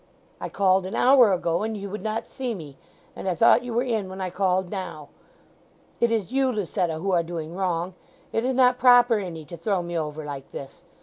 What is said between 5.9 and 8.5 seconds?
It is you, Lucetta, who are doing wrong. It